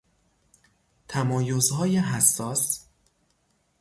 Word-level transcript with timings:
تمایزهای 1.07 1.97
حساس 1.97 2.85